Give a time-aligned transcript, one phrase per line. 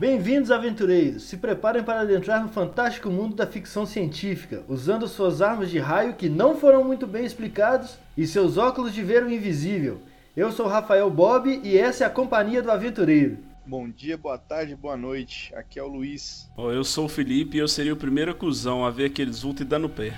[0.00, 1.24] Bem-vindos, aventureiros!
[1.24, 6.14] Se preparem para adentrar no fantástico mundo da ficção científica, usando suas armas de raio
[6.14, 10.00] que não foram muito bem explicados e seus óculos de ver o invisível.
[10.34, 13.40] Eu sou Rafael Bob e essa é a companhia do aventureiro.
[13.66, 15.54] Bom dia, boa tarde, boa noite.
[15.54, 16.50] Aqui é o Luiz.
[16.56, 19.60] Oh, eu sou o Felipe e eu seria o primeiro acusão a ver aqueles vultos
[19.60, 20.14] e dar no pé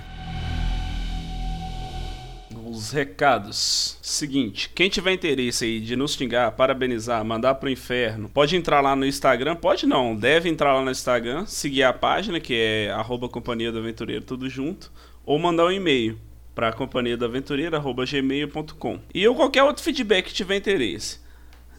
[2.73, 3.97] os recados.
[4.01, 8.95] Seguinte, quem tiver interesse aí de nos xingar, parabenizar, mandar pro inferno, pode entrar lá
[8.95, 13.29] no Instagram, pode não, deve entrar lá no Instagram, seguir a página que é arroba
[13.29, 14.91] Companhia do Aventureiro, tudo junto,
[15.25, 16.17] ou mandar um e-mail
[16.53, 18.99] para companhia do aventureiro gmail.com.
[19.13, 21.19] E ou qualquer outro feedback que tiver interesse.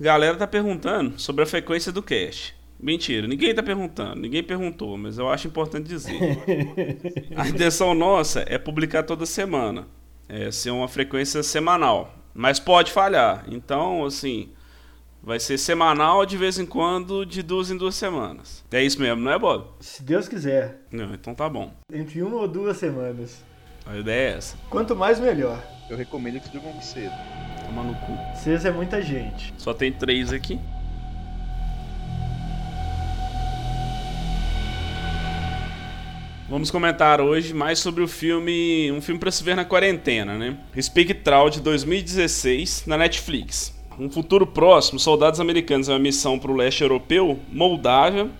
[0.00, 2.54] galera tá perguntando sobre a frequência do cast.
[2.80, 6.18] Mentira, ninguém tá perguntando, ninguém perguntou, mas eu acho importante dizer.
[7.36, 9.86] a intenção nossa é publicar toda semana
[10.28, 12.14] é, ser uma frequência semanal.
[12.34, 13.44] Mas pode falhar.
[13.48, 14.50] Então, assim,
[15.22, 18.64] vai ser semanal de vez em quando, de duas em duas semanas.
[18.70, 19.66] É isso mesmo, não é, Bob?
[19.80, 20.82] Se Deus quiser.
[20.90, 21.72] Não, então tá bom.
[21.92, 23.42] Entre uma ou duas semanas.
[23.86, 24.56] A ideia é essa.
[24.68, 25.62] Quanto mais, melhor.
[25.88, 27.12] Eu recomendo que durmam cedo.
[27.66, 28.18] Toma no cu.
[28.36, 29.54] Seis é muita gente.
[29.58, 30.58] Só tem três aqui.
[36.54, 40.56] Vamos comentar hoje mais sobre o filme, um filme para se ver na quarentena, né?
[40.76, 43.76] Espectral de 2016 na Netflix.
[43.98, 48.30] Um futuro próximo, soldados americanos em uma missão para o leste europeu, Moldávia,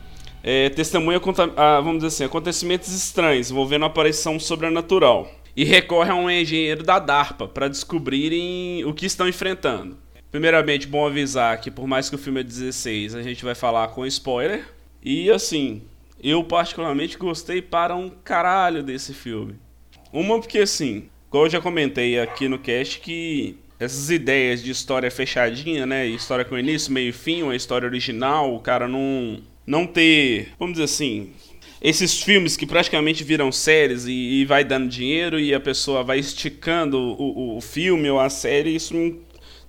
[0.45, 1.21] é, testemunha,
[1.57, 6.85] ah, vamos dizer assim, acontecimentos estranhos envolvendo a aparição sobrenatural e recorre a um engenheiro
[6.85, 9.99] da DARPA para descobrirem o que estão enfrentando.
[10.31, 13.89] Primeiramente, bom avisar que por mais que o filme é 16, a gente vai falar
[13.89, 14.73] com spoiler.
[15.03, 15.83] E assim,
[16.25, 19.57] eu particularmente gostei para um caralho desse filme.
[20.11, 25.11] Uma porque assim, como eu já comentei aqui no cast que essas ideias de história
[25.11, 29.87] fechadinha, né, história com início, meio e fim, uma história original, o cara não não
[29.87, 31.31] ter, vamos dizer assim,
[31.81, 36.19] esses filmes que praticamente viram séries e, e vai dando dinheiro e a pessoa vai
[36.19, 39.21] esticando o, o, filme ou a série, isso me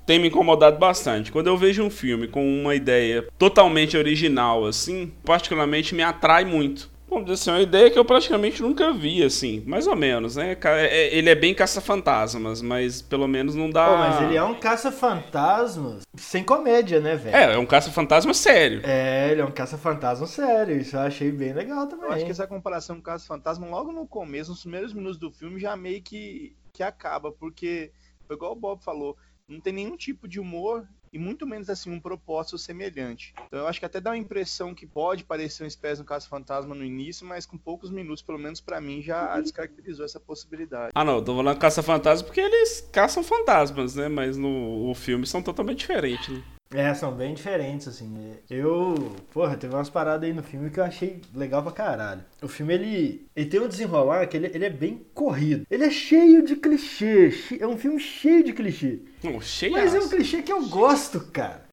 [0.06, 1.32] tem me incomodado bastante.
[1.32, 6.94] Quando eu vejo um filme com uma ideia totalmente original, assim, particularmente me atrai muito.
[7.08, 10.36] Vamos dizer assim, é uma ideia que eu praticamente nunca vi, assim, mais ou menos,
[10.36, 10.58] né?
[10.62, 13.88] É, é, ele é bem caça-fantasmas, mas pelo menos não dá.
[13.88, 17.36] Pô, mas ele é um caça-fantasmas sem comédia, né, velho?
[17.36, 18.82] É, é um caça-fantasma sério.
[18.84, 22.08] É, ele é um caça-fantasma sério, isso eu achei bem legal também.
[22.08, 25.60] Eu acho que essa comparação com caça-fantasma, logo no começo, nos primeiros minutos do filme,
[25.60, 27.92] já meio que, que acaba, porque,
[28.30, 29.16] igual o Bob falou,
[29.48, 33.34] não tem nenhum tipo de humor e muito menos assim um propósito semelhante.
[33.48, 36.06] Então eu acho que até dá uma impressão que pode parecer uma espécie de um
[36.06, 40.20] caso fantasma no início, mas com poucos minutos, pelo menos para mim, já descaracterizou essa
[40.20, 40.92] possibilidade.
[40.94, 44.10] Ah não, tô falando caça fantasma porque eles caçam fantasmas, né?
[44.10, 46.44] Mas no o filme são totalmente diferentes, né?
[46.76, 48.34] É, são bem diferentes, assim.
[48.50, 52.26] Eu, porra, teve umas paradas aí no filme que eu achei legal pra caralho.
[52.42, 55.66] O filme, ele, ele tem um desenrolar que ele, ele é bem corrido.
[55.72, 57.32] Ele é cheio de clichê.
[57.62, 59.00] É um filme cheio de clichê.
[59.24, 61.64] Oh, cheio Mas é um clichê que eu gosto, cara.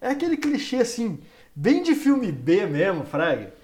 [0.00, 1.20] É aquele clichê, assim,
[1.54, 3.54] bem de filme B mesmo, Fraga.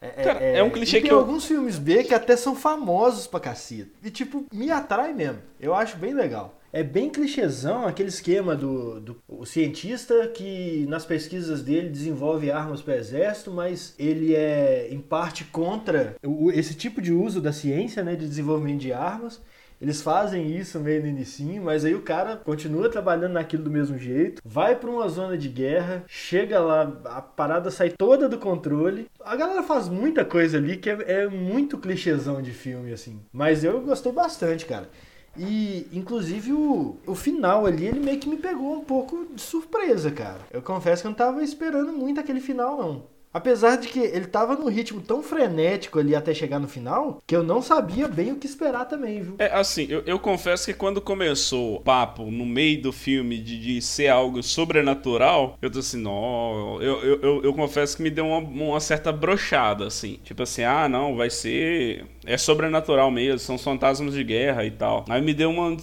[0.00, 1.18] É, cara, é, é um clichê que tem eu...
[1.18, 3.90] alguns filmes B que até são famosos pra caceta.
[4.04, 5.40] E, tipo, me atrai mesmo.
[5.58, 11.06] Eu acho bem legal é bem clichêzão aquele esquema do, do o cientista que nas
[11.06, 16.74] pesquisas dele desenvolve armas para o exército, mas ele é em parte contra o, esse
[16.74, 19.40] tipo de uso da ciência, né, de desenvolvimento de armas.
[19.80, 23.96] Eles fazem isso meio no início, mas aí o cara continua trabalhando naquilo do mesmo
[23.96, 29.06] jeito, vai para uma zona de guerra, chega lá, a parada sai toda do controle.
[29.20, 33.20] A galera faz muita coisa ali que é, é muito clichêzão de filme, assim.
[33.32, 34.88] Mas eu gostei bastante, cara.
[35.36, 40.10] E, inclusive, o, o final ali, ele meio que me pegou um pouco de surpresa,
[40.10, 40.40] cara.
[40.52, 43.13] Eu confesso que eu não tava esperando muito aquele final, não.
[43.34, 47.34] Apesar de que ele tava num ritmo tão frenético ali até chegar no final, que
[47.34, 49.34] eu não sabia bem o que esperar também, viu?
[49.40, 53.58] É, assim, eu, eu confesso que quando começou o papo no meio do filme de,
[53.58, 58.10] de ser algo sobrenatural, eu tô assim, não, eu, eu, eu, eu confesso que me
[58.10, 60.20] deu uma, uma certa brochada, assim.
[60.22, 62.06] Tipo assim, ah, não, vai ser.
[62.24, 65.04] É sobrenatural mesmo, são fantasmas de guerra e tal.
[65.08, 65.76] Aí me deu uma.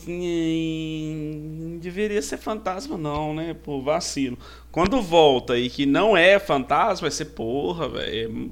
[1.80, 3.54] Deveria ser fantasma, não, né?
[3.62, 4.38] Pô, vacilo.
[4.72, 8.52] Quando volta e que não é fantasma, vai ser porra, velho.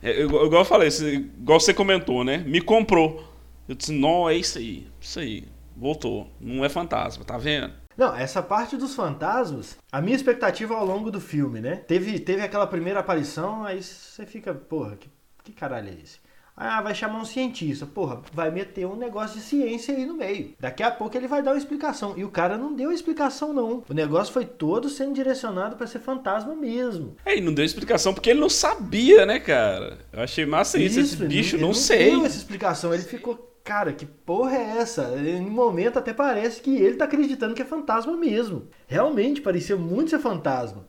[0.00, 2.38] É, é, igual eu falei, igual você comentou, né?
[2.38, 3.24] Me comprou.
[3.68, 5.44] Eu disse, não, é isso aí, isso aí.
[5.76, 6.30] Voltou.
[6.40, 7.72] Não é fantasma, tá vendo?
[7.96, 11.76] Não, essa parte dos fantasmas, a minha expectativa ao longo do filme, né?
[11.76, 15.10] Teve, teve aquela primeira aparição, aí você fica, porra, que,
[15.42, 16.20] que caralho é esse?
[16.60, 17.86] Ah, vai chamar um cientista.
[17.86, 20.54] Porra, vai meter um negócio de ciência aí no meio.
[20.58, 22.14] Daqui a pouco ele vai dar uma explicação.
[22.16, 23.84] E o cara não deu explicação, não.
[23.88, 27.16] O negócio foi todo sendo direcionado para ser fantasma mesmo.
[27.24, 29.98] É, e não deu explicação porque ele não sabia, né, cara?
[30.12, 30.98] Eu achei massa isso.
[30.98, 32.10] isso esse bicho, não, não, não sei.
[32.10, 32.92] Não deu essa explicação.
[32.92, 35.14] Ele ficou cara, que porra é essa?
[35.18, 38.66] Em um momento até parece que ele tá acreditando que é fantasma mesmo.
[38.86, 40.86] Realmente parecia muito ser fantasma.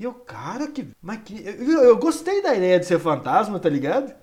[0.00, 0.88] E eu, cara, que.
[1.00, 1.44] Mas que.
[1.44, 4.14] Eu, eu gostei da ideia de ser fantasma, tá ligado?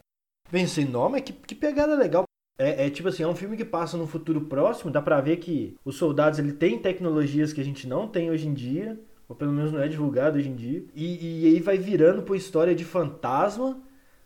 [0.51, 2.25] Pensei, não, mas que, que pegada legal.
[2.57, 5.37] É, é, tipo assim, é um filme que passa no futuro próximo, dá pra ver
[5.37, 9.35] que os soldados ele tem tecnologias que a gente não tem hoje em dia, ou
[9.35, 10.83] pelo menos não é divulgado hoje em dia.
[10.93, 13.81] E, e aí vai virando por história de fantasma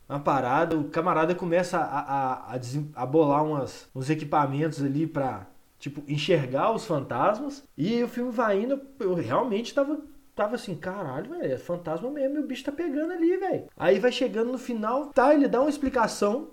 [0.08, 2.60] uma parada, o camarada começa a, a, a,
[2.94, 5.46] a bolar umas, uns equipamentos ali pra,
[5.78, 7.64] tipo, enxergar os fantasmas.
[7.76, 10.00] E o filme vai indo, eu realmente tava,
[10.36, 13.64] tava assim, caralho, velho, é fantasma mesmo, e o bicho tá pegando ali, velho.
[13.76, 16.50] Aí vai chegando no final, tá, ele dá uma explicação.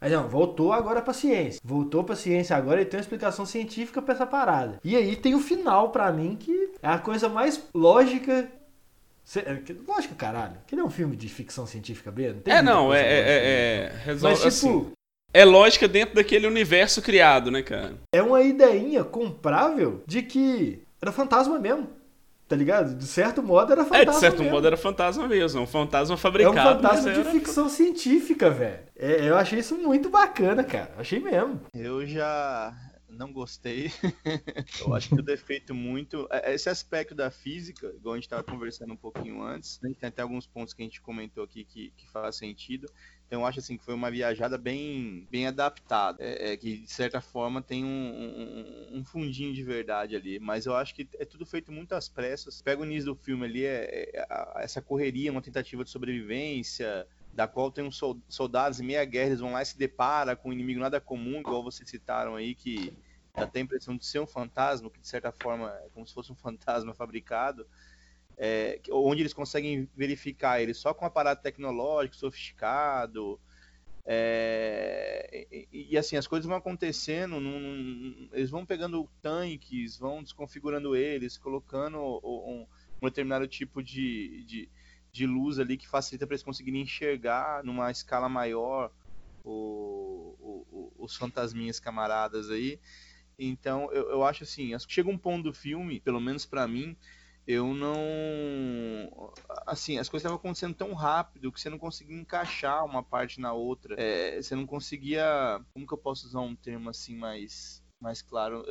[0.00, 1.60] Aí não, voltou agora pra ciência.
[1.62, 4.80] Voltou pra ciência agora e tem uma explicação científica pra essa parada.
[4.82, 8.50] E aí tem o final pra mim que é a coisa mais lógica
[9.36, 10.56] é, lógico, caralho.
[10.66, 12.32] Que não é um filme de ficção científica B?
[12.32, 14.48] Não é, não, é, é, é, Mas, tipo.
[14.48, 14.92] Assim,
[15.32, 17.94] é lógica dentro daquele universo criado, né, cara?
[18.12, 21.88] É uma ideinha comprável de que era fantasma mesmo.
[22.50, 22.96] Tá ligado?
[22.96, 24.02] De certo modo era fantasma.
[24.02, 24.50] É, de certo mesmo.
[24.50, 25.60] modo era fantasma mesmo.
[25.60, 26.58] Um fantasma fabricado.
[26.58, 28.80] É um fantasma de ficção científica, velho.
[28.96, 30.92] É, eu achei isso muito bacana, cara.
[30.98, 31.60] Achei mesmo.
[31.72, 32.74] Eu já
[33.08, 33.92] não gostei.
[34.84, 36.26] eu acho que o defeito muito.
[36.28, 39.92] É, esse aspecto da física, igual a gente estava conversando um pouquinho antes, né?
[39.96, 42.90] tem até alguns pontos que a gente comentou aqui que, que faz sentido.
[43.30, 46.90] Então eu acho assim que foi uma viajada bem, bem adaptada, é, é que de
[46.90, 51.24] certa forma tem um, um, um, fundinho de verdade ali, mas eu acho que é
[51.24, 52.60] tudo feito muito às pressas.
[52.60, 57.46] Pega o início do filme ali, é, é essa correria, uma tentativa de sobrevivência, da
[57.46, 60.52] qual tem uns soldados em meia guerra, eles vão lá e se depara com um
[60.52, 62.92] inimigo nada comum, igual vocês citaram aí, que
[63.32, 66.12] dá até a impressão de ser um fantasma, que de certa forma é como se
[66.12, 67.64] fosse um fantasma fabricado,
[68.42, 73.38] é, onde eles conseguem verificar ele só com um aparato tecnológico sofisticado.
[74.06, 80.22] É, e, e, assim, as coisas vão acontecendo, num, num, eles vão pegando tanques, vão
[80.22, 82.66] desconfigurando eles, colocando um,
[83.02, 84.70] um determinado tipo de, de,
[85.12, 88.90] de, luz ali que facilita para eles conseguirem enxergar numa escala maior
[89.44, 92.80] o, o, os fantasminhas camaradas aí.
[93.38, 96.96] Então, eu, eu acho assim, chega um ponto do filme, pelo menos para mim,
[97.50, 99.32] eu não.
[99.66, 103.52] Assim, as coisas estavam acontecendo tão rápido que você não conseguia encaixar uma parte na
[103.52, 103.96] outra.
[103.98, 105.60] É, você não conseguia.
[105.72, 108.64] Como que eu posso usar um termo assim mais, mais claro?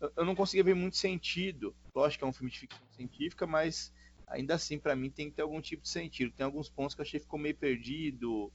[0.00, 1.74] Eu, eu não conseguia ver muito sentido.
[1.94, 3.92] Lógico que é um filme de ficção científica, mas
[4.28, 6.32] ainda assim, para mim, tem que ter algum tipo de sentido.
[6.32, 8.52] Tem alguns pontos que eu achei que ficou meio perdido.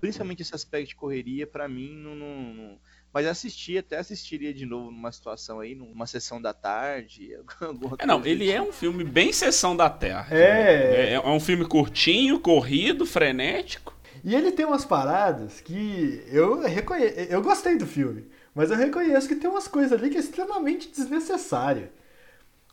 [0.00, 2.80] Principalmente esse aspecto de correria, para mim, não, não, não
[3.12, 7.36] mas assisti, até assistiria de novo numa situação aí, numa sessão da tarde.
[7.98, 8.56] É, não, ele tipo.
[8.56, 10.34] é um filme bem sessão da tarde.
[10.34, 11.10] É.
[11.10, 11.12] é.
[11.14, 13.94] É um filme curtinho, corrido, frenético.
[14.24, 17.14] E ele tem umas paradas que eu reconheço.
[17.30, 20.88] Eu gostei do filme, mas eu reconheço que tem umas coisas ali que é extremamente
[20.88, 21.92] desnecessária.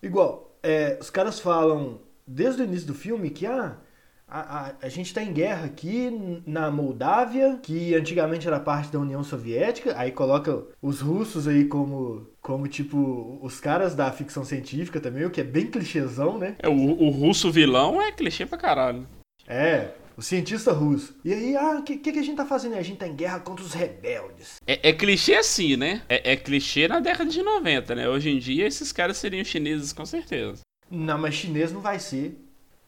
[0.01, 3.77] Igual, é, os caras falam desde o início do filme que ah,
[4.27, 8.99] a, a, a, gente está em guerra aqui na Moldávia, que antigamente era parte da
[8.99, 14.99] União Soviética, aí coloca os russos aí como, como tipo, os caras da ficção científica
[14.99, 16.55] também, o que é bem clichêzão, né?
[16.59, 19.07] É, o, o russo vilão é clichê pra caralho.
[19.47, 21.15] É, o cientista russo.
[21.23, 22.75] E aí, ah, o que, que, a gente tá fazendo?
[22.75, 24.55] A gente tá em guerra contra os rebeldes.
[24.65, 26.01] É, é clichê assim, né?
[26.09, 28.09] É, é, clichê na década de 90, né?
[28.09, 30.61] Hoje em dia, esses caras seriam chineses, com certeza.
[30.89, 32.35] Não, mas chinês não vai ser.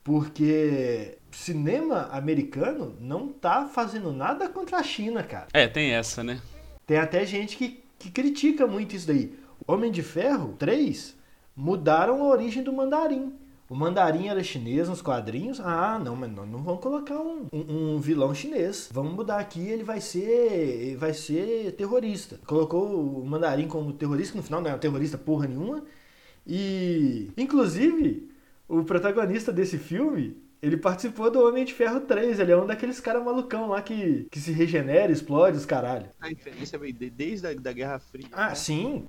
[0.03, 5.47] Porque cinema americano não tá fazendo nada contra a China, cara.
[5.53, 6.41] É, tem essa, né?
[6.85, 9.37] Tem até gente que, que critica muito isso daí.
[9.67, 11.15] Homem de Ferro 3
[11.55, 13.33] mudaram a origem do mandarim.
[13.69, 15.59] O mandarim era chinês nos quadrinhos.
[15.59, 18.89] Ah, não, mas não, não vamos colocar um, um, um, vilão chinês.
[18.91, 22.39] Vamos mudar aqui, ele vai ser vai ser terrorista.
[22.47, 25.83] Colocou o mandarim como terrorista, que no final não é terrorista porra nenhuma.
[26.47, 28.31] E, inclusive,
[28.69, 32.99] o protagonista desse filme ele participou do Homem de Ferro 3, ele é um daqueles
[32.99, 36.09] caras malucão lá que, que se regenera, explode os caralho.
[36.19, 38.27] A referência veio desde a da Guerra Fria.
[38.31, 38.55] Ah, né?
[38.55, 39.07] sim.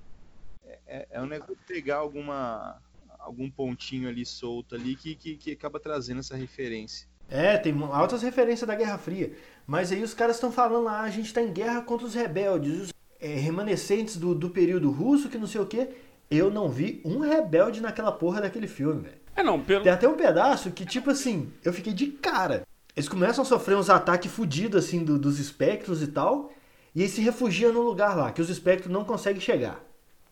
[0.64, 2.80] É, é, é um negócio de pegar alguma,
[3.18, 7.08] algum pontinho ali solto ali que, que, que acaba trazendo essa referência.
[7.28, 9.32] É, tem altas referências da Guerra Fria.
[9.66, 12.80] Mas aí os caras estão falando lá, a gente tá em guerra contra os rebeldes,
[12.80, 15.90] os é, remanescentes do, do período russo, que não sei o quê.
[16.30, 19.19] Eu não vi um rebelde naquela porra daquele filme, velho.
[19.34, 19.82] É, não, pelo...
[19.82, 22.66] Tem até um pedaço que, tipo assim, eu fiquei de cara.
[22.94, 26.52] Eles começam a sofrer uns ataques fudidos assim do, dos espectros e tal.
[26.94, 29.80] E eles se refugiam num lugar lá, que os espectros não conseguem chegar.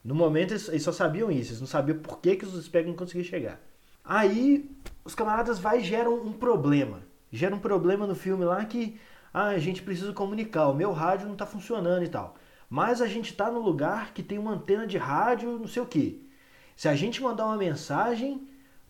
[0.04, 2.90] No momento eles, eles só sabiam isso, eles não sabiam por que, que os espectros
[2.94, 3.60] não conseguiam chegar.
[4.04, 4.68] Aí
[5.04, 7.02] os camaradas vai e geram um problema.
[7.30, 8.98] Gera um problema no filme lá que
[9.32, 12.34] ah, a gente precisa comunicar, o meu rádio não está funcionando e tal.
[12.70, 15.86] Mas a gente está no lugar que tem uma antena de rádio, não sei o
[15.86, 16.28] que.
[16.76, 18.48] Se a gente mandar uma mensagem,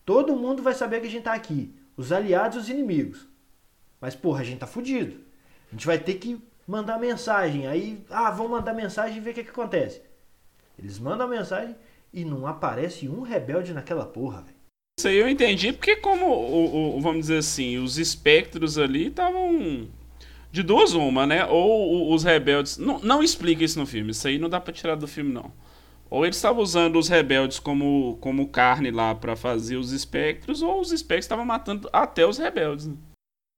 [0.09, 1.71] todo mundo vai saber que a gente está aqui.
[1.95, 3.27] Os aliados e os inimigos.
[4.01, 5.19] Mas, porra, a gente tá fudido.
[5.67, 7.67] A gente vai ter que mandar mensagem.
[7.67, 10.01] Aí, ah, vamos mandar mensagem e ver o que, que acontece.
[10.79, 11.75] Eles mandam a mensagem
[12.11, 14.55] e não aparece um rebelde naquela porra, velho.
[14.99, 19.87] Isso aí eu entendi, porque como, o, o, vamos dizer assim, os espectros ali estavam
[20.51, 21.45] de duas uma, né?
[21.45, 22.79] Ou os rebeldes...
[22.79, 25.51] Não, não explica isso no filme, isso aí não dá pra tirar do filme, não.
[26.09, 30.81] Ou eles estavam usando os rebeldes como, como carne lá para fazer os espectros, ou
[30.81, 32.87] os espectros estavam matando até os rebeldes.
[32.87, 32.95] Né?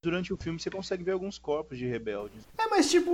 [0.04, 2.44] Durante o filme você consegue ver alguns corpos de rebeldes.
[2.58, 3.10] É, mas tipo,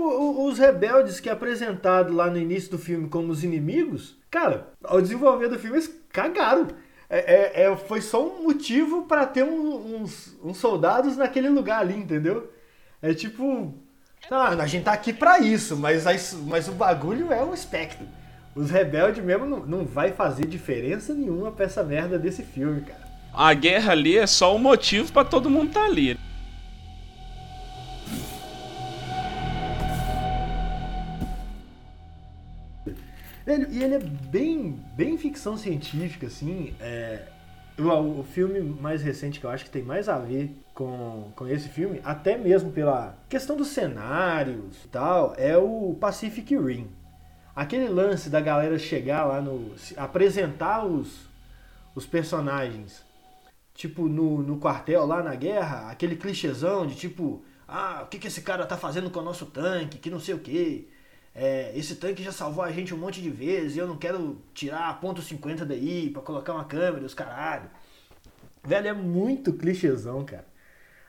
[0.47, 5.00] os rebeldes que é apresentado lá no início do filme como os inimigos, cara, ao
[5.00, 6.66] desenvolver do filme eles cagaram.
[7.11, 11.80] É, é, é, foi só um motivo para ter um, uns, uns, soldados naquele lugar
[11.80, 12.52] ali, entendeu?
[13.00, 13.75] É tipo.
[14.28, 16.04] Tá, a gente tá aqui para isso, mas,
[16.47, 18.07] mas o bagulho é o espectro.
[18.59, 23.07] Os rebeldes mesmo não, não vai fazer diferença nenhuma pra essa merda desse filme, cara.
[23.33, 26.19] A guerra ali é só o motivo para todo mundo tá ali.
[33.47, 36.75] Velho, e ele é bem, bem ficção científica, assim.
[36.81, 37.23] É,
[37.79, 41.47] o, o filme mais recente que eu acho que tem mais a ver com, com
[41.47, 46.98] esse filme, até mesmo pela questão dos cenários e tal, é o Pacific Rim.
[47.59, 49.75] Aquele lance da galera chegar lá no.
[49.97, 51.27] apresentar os,
[51.93, 53.03] os personagens,
[53.75, 58.29] tipo, no, no quartel lá na guerra, aquele clichêzão de tipo, ah, o que, que
[58.29, 60.88] esse cara tá fazendo com o nosso tanque, que não sei o que
[61.35, 64.41] é, esse tanque já salvou a gente um monte de vezes e eu não quero
[64.55, 67.69] tirar a ponto .50 daí pra colocar uma câmera os caralho.
[68.65, 70.47] Velho, é muito clichêzão, cara.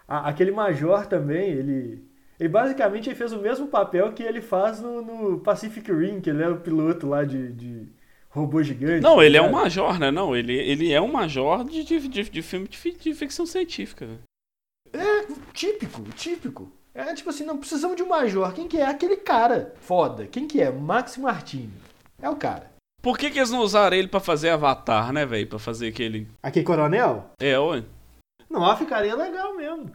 [0.08, 2.09] aquele Major também, ele...
[2.40, 6.42] Ele basicamente fez o mesmo papel que ele faz no, no Pacific Rim, que ele
[6.42, 7.88] é o piloto lá de, de
[8.30, 9.02] robô gigante.
[9.02, 10.10] Não, ele é um major, né?
[10.10, 14.08] Não, ele, ele é um major de, de, de, de filme de, de ficção científica.
[14.94, 16.72] É, típico, típico.
[16.94, 18.54] É tipo assim, não precisamos de um major.
[18.54, 18.86] Quem que é?
[18.86, 20.26] Aquele cara foda.
[20.26, 20.72] Quem que é?
[20.72, 21.74] Max Martini.
[22.22, 22.72] É o cara.
[23.02, 25.48] Por que, que eles não usaram ele para fazer Avatar, né, velho?
[25.48, 26.28] Pra fazer aquele.
[26.44, 27.32] Aquele coronel?
[27.40, 27.86] É, oi.
[28.50, 29.92] Não, ficaria legal mesmo.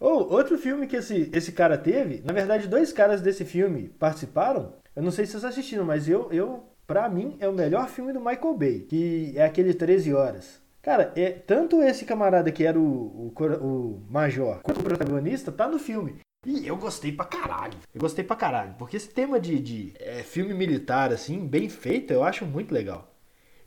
[0.00, 3.88] Ou, oh, outro filme que esse, esse cara teve, na verdade, dois caras desse filme
[3.98, 4.72] participaram.
[4.94, 8.12] Eu não sei se vocês assistiram, mas eu, eu pra mim, é o melhor filme
[8.12, 10.60] do Michael Bay, que é aquele 13 Horas.
[10.80, 15.68] Cara, é, tanto esse camarada que era o, o, o Major quanto o protagonista tá
[15.68, 16.16] no filme.
[16.46, 17.76] E eu gostei pra caralho.
[17.92, 18.74] Eu gostei pra caralho.
[18.78, 23.12] Porque esse tema de, de é, filme militar, assim, bem feito, eu acho muito legal.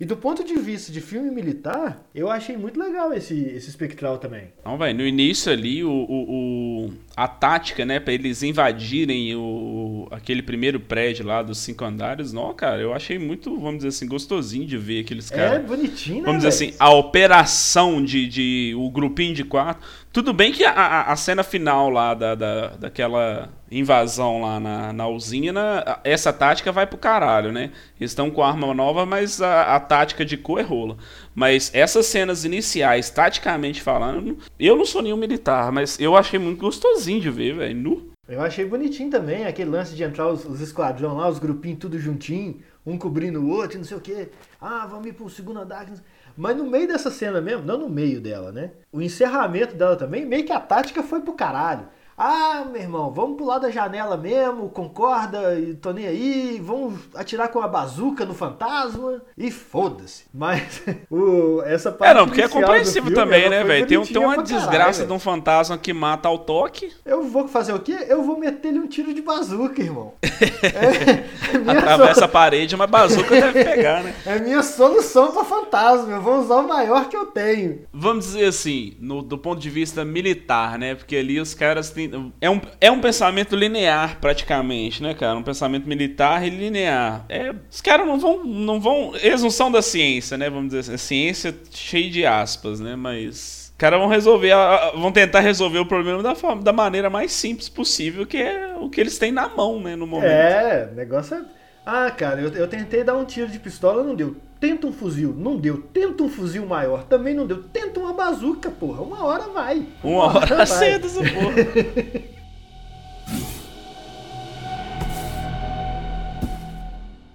[0.01, 4.17] E do ponto de vista de filme militar, eu achei muito legal esse, esse espectral
[4.17, 4.45] também.
[4.65, 10.07] Não, velho, no início ali, o, o, o, a tática, né, pra eles invadirem o,
[10.09, 14.07] aquele primeiro prédio lá dos cinco andares, não, cara, eu achei muito, vamos dizer assim,
[14.07, 15.57] gostosinho de ver aqueles caras.
[15.57, 16.51] É, bonitinho, né, Vamos véio?
[16.51, 19.87] dizer assim, a operação de, de o grupinho de quatro.
[20.11, 25.07] Tudo bem que a, a cena final lá da, da, daquela invasão lá na, na
[25.07, 27.71] usina, essa tática vai pro caralho, né?
[27.99, 30.97] Eles estão com arma nova, mas a, a tática de cor é rola.
[31.33, 36.59] Mas essas cenas iniciais, taticamente falando, eu não sou nenhum militar, mas eu achei muito
[36.59, 37.75] gostosinho de ver, velho.
[37.75, 38.11] Nu.
[38.27, 41.99] Eu achei bonitinho também, aquele lance de entrar os, os esquadrão lá, os grupinhos tudo
[41.99, 44.29] juntinho, um cobrindo o outro, não sei o quê.
[44.59, 45.87] Ah, vamos ir pro segundo andar.
[46.35, 48.71] Mas no meio dessa cena mesmo, não no meio dela, né?
[48.91, 51.87] O encerramento dela também, meio que a tática foi pro caralho.
[52.17, 57.49] Ah, meu irmão, vamos pular da janela mesmo, concorda, e tô nem aí, vamos atirar
[57.49, 60.25] com a bazuca no fantasma e foda-se.
[60.33, 62.11] Mas o, essa parte.
[62.11, 63.87] É, não, porque é compreensível também, né, velho?
[63.87, 66.91] Tem, tem uma desgraça de um fantasma que mata ao toque.
[67.05, 68.05] Eu vou fazer o quê?
[68.07, 70.13] Eu vou meter-lhe um tiro de bazuca, irmão.
[70.21, 72.25] é, Atravessa so...
[72.25, 74.13] a parede, mas bazuca deve pegar, né?
[74.25, 76.11] É minha solução pra fantasma.
[76.11, 77.85] Eu vou usar o maior que eu tenho.
[77.91, 80.95] Vamos dizer assim, no, do ponto de vista militar, né?
[80.95, 82.00] Porque ali os caras têm
[82.39, 85.37] é um, é um pensamento linear, praticamente, né, cara?
[85.37, 87.25] Um pensamento militar e linear.
[87.27, 89.13] É, os caras não vão, não vão.
[89.21, 90.49] Eles não são da ciência, né?
[90.49, 90.93] Vamos dizer assim.
[90.93, 92.95] A ciência cheia de aspas, né?
[92.95, 93.73] Mas.
[93.77, 94.51] Caras vão resolver.
[94.95, 98.89] Vão tentar resolver o problema da, forma, da maneira mais simples possível, que é o
[98.89, 99.95] que eles têm na mão, né?
[99.95, 100.29] No momento.
[100.29, 101.41] É, negócio é.
[101.83, 105.33] Ah, cara, eu, eu tentei dar um tiro de pistola, não deu Tenta um fuzil,
[105.35, 105.81] não deu.
[105.81, 107.63] Tenta um fuzil maior, também não deu.
[107.63, 109.01] Tenta uma bazuca, porra.
[109.01, 109.87] Uma hora vai.
[110.03, 111.55] Uma, uma hora, hora essa porra.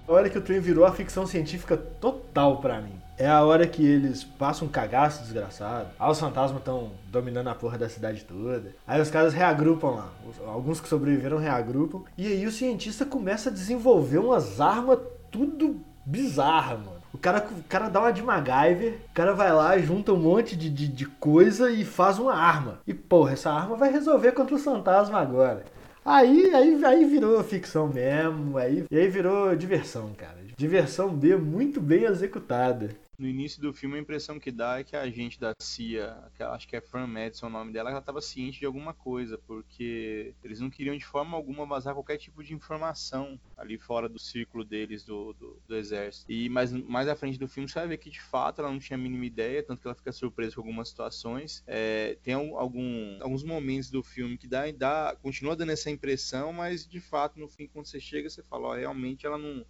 [0.06, 2.92] A hora que o trem virou a ficção científica total para mim.
[3.18, 5.88] É a hora que eles passam um cagaço desgraçado.
[5.98, 8.72] Aí os fantasmas estão dominando a porra da cidade toda.
[8.86, 10.12] Aí os caras reagrupam lá.
[10.46, 12.02] Alguns que sobreviveram reagrupam.
[12.16, 16.95] E aí o cientista começa a desenvolver umas armas tudo bizarra, mano.
[17.12, 20.54] O cara, o cara dá uma de MacGyver, o cara vai lá, junta um monte
[20.54, 22.80] de, de, de coisa e faz uma arma.
[22.86, 25.64] E porra, essa arma vai resolver contra os fantasmas agora.
[26.04, 30.36] Aí, aí, aí virou ficção mesmo, aí, aí virou diversão, cara.
[30.56, 34.96] Diversão B muito bem executada no início do filme a impressão que dá é que
[34.96, 38.20] a agente da CIA, que acho que é Fran Madison o nome dela, ela estava
[38.20, 42.54] ciente de alguma coisa, porque eles não queriam de forma alguma vazar qualquer tipo de
[42.54, 46.30] informação ali fora do círculo deles do, do, do exército.
[46.30, 48.78] E mais, mais à frente do filme você vai ver que de fato ela não
[48.78, 51.62] tinha a mínima ideia, tanto que ela fica surpresa com algumas situações.
[51.66, 56.86] É, tem algum, alguns momentos do filme que dá, dá, continua dando essa impressão, mas
[56.86, 59.64] de fato no fim quando você chega você fala, ó, realmente ela não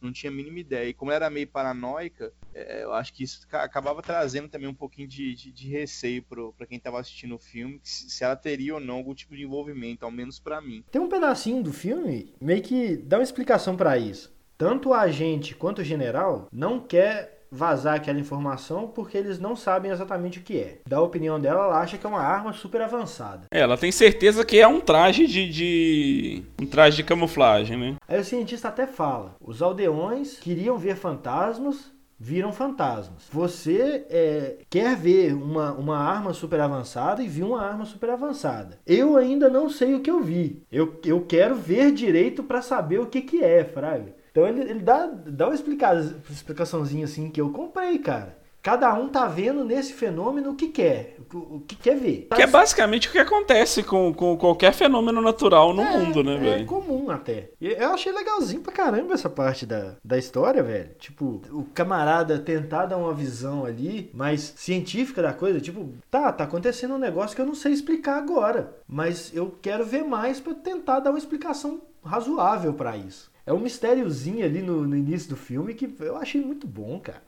[0.00, 0.88] não tinha a mínima ideia.
[0.88, 4.74] E como ela era meio paranoica, é, eu acho que isso acabava trazendo também um
[4.74, 6.24] pouquinho de, de, de receio
[6.56, 10.04] para quem estava assistindo o filme, se ela teria ou não algum tipo de envolvimento,
[10.04, 10.84] ao menos para mim.
[10.90, 14.32] Tem um pedacinho do filme meio que dá uma explicação para isso.
[14.56, 19.90] Tanto o agente quanto o general não quer vazar aquela informação porque eles não sabem
[19.90, 20.78] exatamente o que é.
[20.86, 23.46] Da opinião dela, ela acha que é uma arma super avançada.
[23.52, 27.96] É, ela tem certeza que é um traje de, de, um traje de camuflagem, né?
[28.06, 31.90] Aí o cientista até fala: os aldeões queriam ver fantasmas.
[32.22, 33.28] Viram fantasmas.
[33.32, 38.78] Você é, quer ver uma, uma arma super avançada e viu uma arma super avançada.
[38.86, 40.62] Eu ainda não sei o que eu vi.
[40.70, 44.19] Eu, eu quero ver direito para saber o que, que é, Fraga.
[44.30, 48.40] Então ele, ele dá, dá uma explicaçãozinha assim que eu comprei, cara.
[48.62, 52.28] Cada um tá vendo nesse fenômeno o que quer, o que quer ver.
[52.34, 56.36] Que é basicamente o que acontece com, com qualquer fenômeno natural no é, mundo, né,
[56.36, 56.62] velho?
[56.62, 57.52] É comum até.
[57.58, 60.90] Eu achei legalzinho pra caramba essa parte da, da história, velho.
[60.98, 65.58] Tipo, o camarada tentar dar uma visão ali mais científica da coisa.
[65.58, 68.76] Tipo, tá, tá acontecendo um negócio que eu não sei explicar agora.
[68.86, 73.30] Mas eu quero ver mais para tentar dar uma explicação razoável para isso.
[73.50, 77.20] É um mistériozinho ali no, no início do filme que eu achei muito bom, cara.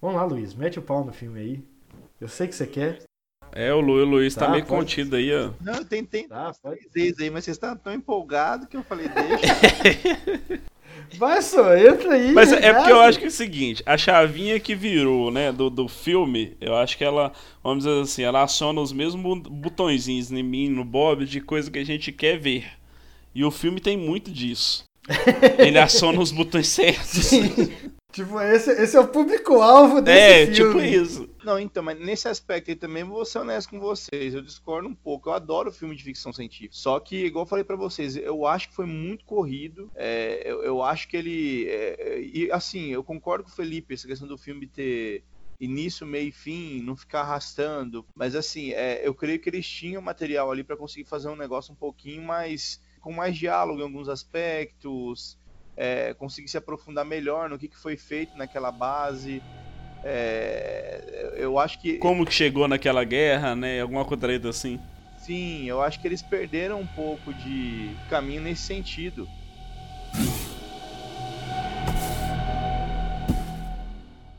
[0.00, 1.64] Vamos lá, Luiz, mete o pau no filme aí.
[2.18, 3.02] Eu sei que você quer.
[3.52, 4.80] É, o, Lu, o Luiz tá, tá meio pode...
[4.80, 5.50] contido aí, ó.
[5.60, 6.80] Não, tem, tem tá, pode...
[6.94, 10.62] aí, mas vocês estão tão empolgados que eu falei, deixa.
[11.18, 12.32] Vai só, entra aí.
[12.32, 15.68] Mas é porque eu acho que é o seguinte, a chavinha que virou, né, do,
[15.68, 17.30] do filme, eu acho que ela,
[17.62, 21.78] vamos dizer assim, ela aciona os mesmos botõezinhos em mim, no Bob, de coisa que
[21.78, 22.64] a gente quer ver.
[23.34, 24.86] E o filme tem muito disso.
[25.58, 27.30] Ele aciona os botões certos.
[28.12, 30.80] tipo, esse, esse é o público-alvo desse é, filme.
[30.80, 31.28] É, tipo isso.
[31.44, 34.34] Não, então, mas nesse aspecto aí também vou ser honesto com vocês.
[34.34, 35.28] Eu discordo um pouco.
[35.28, 36.74] Eu adoro filme de ficção científica.
[36.74, 39.90] Só que, igual eu falei para vocês, eu acho que foi muito corrido.
[39.94, 41.66] É, eu, eu, acho que ele.
[41.68, 45.22] É, e assim, eu concordo com o Felipe, essa questão do filme ter
[45.60, 48.04] início, meio e fim, não ficar arrastando.
[48.14, 51.72] Mas assim, é, eu creio que eles tinham material ali para conseguir fazer um negócio
[51.72, 55.38] um pouquinho mais com mais diálogo em alguns aspectos,
[55.76, 59.40] é, conseguir se aprofundar melhor no que, que foi feito naquela base.
[60.02, 61.98] É, eu acho que.
[61.98, 63.80] Como que chegou naquela guerra, né?
[63.80, 64.80] Alguma coisa assim.
[65.20, 69.28] Sim, eu acho que eles perderam um pouco de caminho nesse sentido.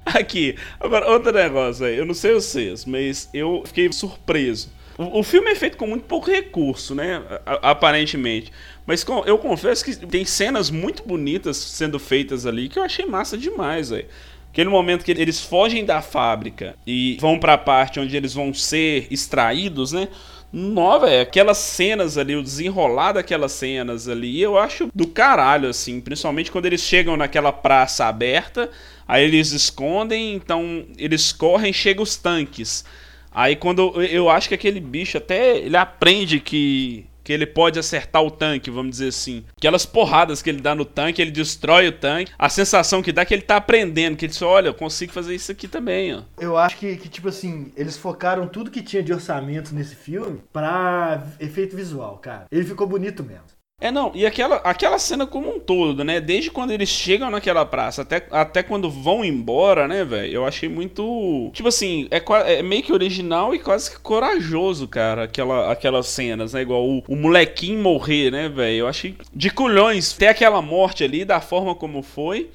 [0.06, 5.52] Aqui, agora outro negócio aí, eu não sei vocês, mas eu fiquei surpreso o, filme
[5.52, 7.22] é feito com muito pouco recurso, né?
[7.62, 8.52] Aparentemente.
[8.86, 13.38] Mas eu confesso que tem cenas muito bonitas sendo feitas ali que eu achei massa
[13.38, 14.08] demais, velho.
[14.52, 18.52] Aquele momento que eles fogem da fábrica e vão para a parte onde eles vão
[18.54, 20.08] ser extraídos, né?
[20.52, 26.00] Nova, é aquelas cenas ali, o desenrolar daquelas cenas ali, eu acho do caralho, assim.
[26.00, 28.70] Principalmente quando eles chegam naquela praça aberta,
[29.08, 32.86] aí eles escondem, então eles correm, chegam os tanques.
[33.32, 38.24] Aí quando eu acho que aquele bicho até ele aprende que que ele pode acertar
[38.24, 39.44] o tanque, vamos dizer assim.
[39.58, 42.32] Aquelas porradas que ele dá no tanque, ele destrói o tanque.
[42.40, 45.12] A sensação que dá é que ele tá aprendendo, que ele diz, olha, eu consigo
[45.12, 46.22] fazer isso aqui também, ó.
[46.40, 50.40] Eu acho que, que tipo assim, eles focaram tudo que tinha de orçamento nesse filme
[50.54, 52.46] pra efeito visual, cara.
[52.50, 53.57] Ele ficou bonito mesmo.
[53.80, 56.20] É, não, e aquela, aquela cena como um todo, né?
[56.20, 60.34] Desde quando eles chegam naquela praça até, até quando vão embora, né, velho?
[60.34, 61.52] Eu achei muito.
[61.54, 62.20] Tipo assim, é,
[62.54, 66.63] é, meio que original e quase que corajoso, cara, aquela, aquelas cenas, né?
[66.63, 68.78] Igual o, o molequinho morrer, né, velho?
[68.78, 72.50] Eu achei de culhões ter aquela morte ali, da forma como foi.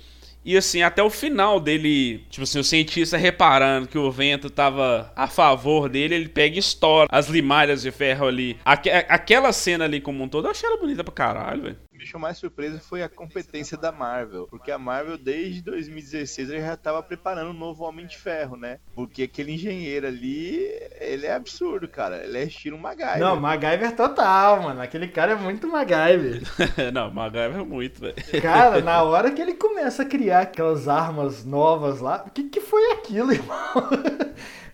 [0.45, 5.13] E assim, até o final dele, tipo assim, o cientista reparando que o vento tava
[5.15, 8.59] a favor dele, ele pega e estoura as limalhas de ferro ali.
[8.65, 12.21] Aque aquela cena ali como um todo, eu achei ela bonita pra caralho, velho deixou
[12.21, 14.47] mais surpresa foi a competência da Marvel.
[14.49, 18.79] Porque a Marvel, desde 2016, já estava preparando um novo Homem de Ferro, né?
[18.95, 20.69] Porque aquele engenheiro ali,
[21.01, 22.25] ele é absurdo, cara.
[22.25, 23.19] Ele é estilo MacGyver.
[23.19, 24.81] Não, MacGyver total, mano.
[24.81, 26.43] Aquele cara é muito MacGyver.
[26.93, 28.43] Não, MacGyver é muito, velho.
[28.43, 32.61] Cara, na hora que ele começa a criar aquelas armas novas lá, o que, que
[32.61, 33.89] foi aquilo, irmão?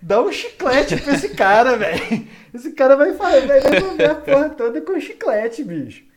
[0.01, 2.27] Dá um chiclete pra esse cara, velho.
[2.53, 6.08] Esse cara vai, vai resolver a porra toda com chiclete, bicho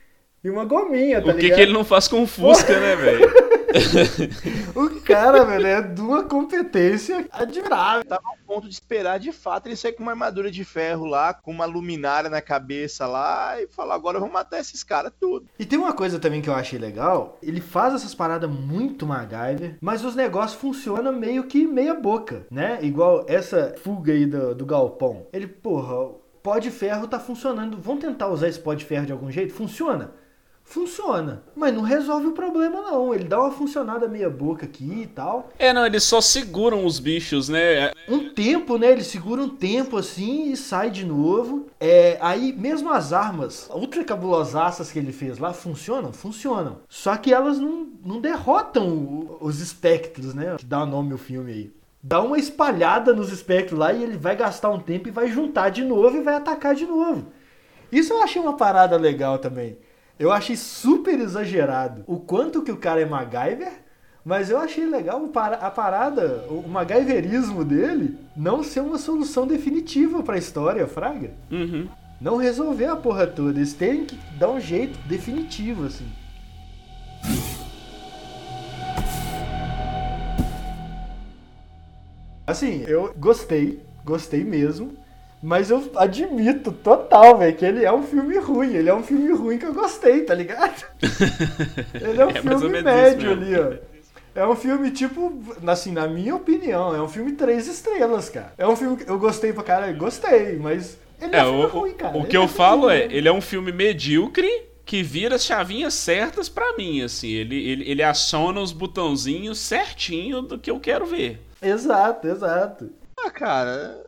[0.43, 1.53] e uma gominha, tá o que ligado?
[1.53, 3.31] O que ele não faz com o Fusca, né, velho?
[4.75, 8.03] o cara, velho, é de uma competência admirável.
[8.05, 11.33] Tava ao ponto de esperar de fato ele sair com uma armadura de ferro lá,
[11.33, 15.47] com uma luminária na cabeça lá e falar: agora vamos matar esses caras tudo.
[15.57, 19.77] E tem uma coisa também que eu achei legal: ele faz essas paradas muito MacGyver,
[19.81, 22.79] mas os negócios funcionam meio que meia boca, né?
[22.81, 25.25] Igual essa fuga aí do, do galpão.
[25.31, 27.77] Ele, porra, pó de ferro tá funcionando.
[27.77, 29.53] Vamos tentar usar esse pó de ferro de algum jeito?
[29.53, 30.21] Funciona
[30.63, 31.43] funciona.
[31.55, 33.13] Mas não resolve o problema, não.
[33.13, 35.49] Ele dá uma funcionada meia boca aqui e tal.
[35.59, 37.91] É, não, eles só seguram os bichos, né?
[38.07, 38.91] Um tempo, né?
[38.91, 41.67] Ele segura um tempo assim e sai de novo.
[41.79, 46.11] É, aí, mesmo as armas ultra cabulosaças que ele fez lá funcionam?
[46.11, 46.77] Funcionam.
[46.89, 50.55] Só que elas não, não derrotam os espectros, né?
[50.57, 51.73] Que dá nome ao filme aí.
[52.05, 55.69] Dá uma espalhada nos espectros lá e ele vai gastar um tempo e vai juntar
[55.69, 57.27] de novo e vai atacar de novo.
[57.89, 59.77] Isso eu achei uma parada legal também.
[60.19, 63.83] Eu achei super exagerado o quanto que o cara é MacGyver,
[64.23, 70.35] mas eu achei legal a parada, o MacGyverismo dele não ser uma solução definitiva para
[70.35, 71.31] a história, Fraga.
[71.51, 71.89] Uhum.
[72.21, 73.59] Não resolver a porra toda.
[73.59, 76.07] Eles têm que dar um jeito definitivo, assim.
[82.45, 84.95] Assim, eu gostei, gostei mesmo.
[85.43, 88.75] Mas eu admito total, velho, que ele é um filme ruim.
[88.75, 90.85] Ele é um filme ruim que eu gostei, tá ligado?
[92.01, 93.73] ele é um é filme médio ali, ó.
[94.33, 98.53] É um filme, tipo, assim, na minha opinião, é um filme três estrelas, cara.
[98.57, 101.65] É um filme que eu gostei pra caralho, gostei, mas ele é, é um filme
[101.65, 102.17] o, ruim, cara.
[102.17, 104.49] O ele que é eu falo é, ele é um filme medíocre
[104.85, 107.29] que vira as chavinhas certas para mim, assim.
[107.29, 111.41] Ele, ele, ele aciona os botãozinhos certinho do que eu quero ver.
[111.61, 112.89] Exato, exato.
[113.17, 114.03] Ah, cara,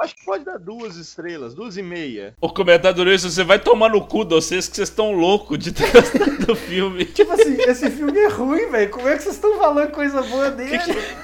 [0.00, 2.34] acho que pode dar duas estrelas, duas e meia.
[2.40, 5.70] O comentário isso, você vai tomar no cu de vocês que vocês estão loucos de
[5.72, 7.04] ter gostado do filme.
[7.06, 8.90] tipo assim, esse filme é ruim, velho.
[8.90, 10.76] Como é que vocês estão falando coisa boa dele?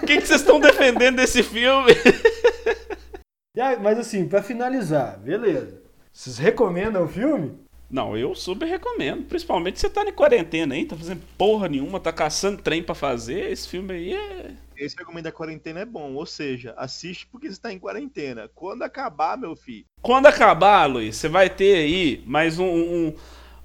[0.03, 1.93] O que, que, vocês estão defendendo desse filme?
[3.81, 5.81] mas assim, para finalizar, beleza.
[6.13, 7.59] Vocês recomendam o filme?
[7.91, 9.25] Não, eu super recomendo.
[9.25, 13.51] Principalmente você tá em quarentena aí, tá fazendo porra nenhuma, tá caçando trem para fazer.
[13.51, 14.51] Esse filme aí é
[14.81, 18.51] esse argumento da quarentena é bom, ou seja, assiste porque você está em quarentena.
[18.55, 19.85] Quando acabar, meu filho.
[20.01, 23.15] Quando acabar, Luiz, você vai ter aí mais um, um,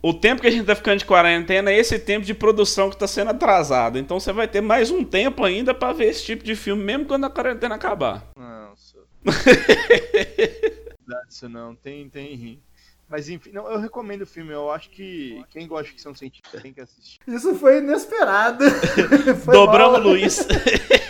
[0.01, 2.97] o tempo que a gente tá ficando de quarentena é esse tempo de produção que
[2.97, 3.97] tá sendo atrasado.
[3.97, 7.05] Então você vai ter mais um tempo ainda para ver esse tipo de filme, mesmo
[7.05, 8.27] quando a quarentena acabar.
[8.37, 8.97] Nossa.
[11.29, 12.61] isso não, tem, tem.
[13.07, 14.51] Mas enfim, não, eu recomendo o filme.
[14.51, 17.19] Eu acho que quem gosta de ficção científica tem que assistir.
[17.27, 18.63] Isso foi inesperado.
[19.43, 20.39] foi Dobramos o Luiz.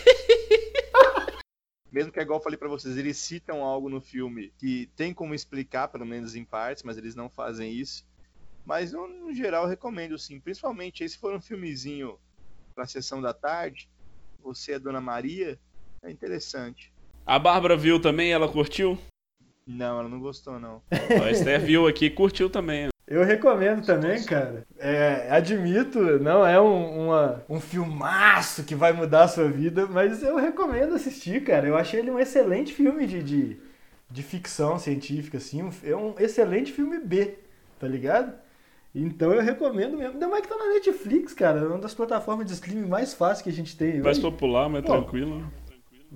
[2.15, 5.89] Que, igual eu falei pra vocês, eles citam algo no filme que tem como explicar,
[5.89, 8.08] pelo menos em partes, mas eles não fazem isso.
[8.65, 10.39] Mas, no, no geral, recomendo sim.
[10.39, 12.17] Principalmente, se for um filmezinho
[12.73, 13.89] pra sessão da tarde,
[14.41, 15.60] você é Dona Maria,
[16.01, 16.93] é interessante.
[17.25, 18.97] A Bárbara viu também, ela curtiu?
[19.67, 20.82] Não, ela não gostou, não.
[21.21, 22.88] A Esther viu aqui e curtiu também.
[23.08, 24.65] Eu recomendo também, cara.
[24.80, 30.24] É, admito, não é um, uma, um filmaço que vai mudar a sua vida, mas
[30.24, 31.68] eu recomendo assistir, cara.
[31.68, 33.58] Eu achei ele um excelente filme de, de,
[34.10, 35.62] de ficção científica, assim.
[35.62, 37.38] Um, é um excelente filme B,
[37.80, 38.34] tá ligado?
[38.96, 40.13] Então eu recomendo mesmo.
[40.13, 41.60] Ainda mais que tá na Netflix, cara.
[41.60, 44.00] É uma das plataformas de streaming mais fáceis que a gente tem.
[44.00, 44.22] Mais hoje.
[44.22, 45.44] popular, mais Pô, tranquilo.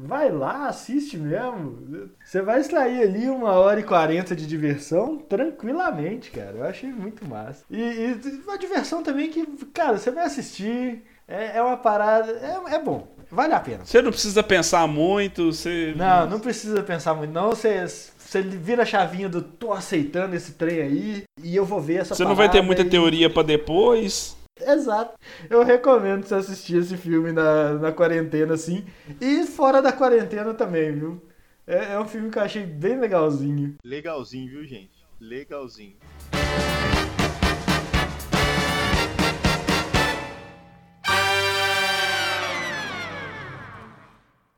[0.02, 2.10] Vai lá, assiste mesmo.
[2.24, 6.56] Você vai extrair ali uma hora e quarenta de diversão tranquilamente, cara.
[6.56, 7.66] Eu achei muito massa.
[7.70, 11.04] E, e uma diversão também que, cara, você vai assistir.
[11.28, 12.32] É, é uma parada.
[12.32, 13.10] É, é, bom.
[13.30, 13.84] Vale a pena.
[13.84, 15.52] Você não precisa pensar muito.
[15.52, 15.94] Você...
[15.98, 17.34] Não, não precisa pensar muito.
[17.34, 21.82] Não, você, você vira a chavinha do tô aceitando esse trem aí e eu vou
[21.82, 22.90] ver essa Você não vai ter muita e...
[22.90, 24.39] teoria para depois.
[24.62, 25.18] Exato.
[25.50, 28.86] Eu recomendo você assistir esse filme na, na quarentena, assim.
[29.20, 31.22] E fora da quarentena também, viu?
[31.66, 33.76] É, é um filme que eu achei bem legalzinho.
[33.84, 35.06] Legalzinho, viu, gente?
[35.20, 35.98] Legalzinho.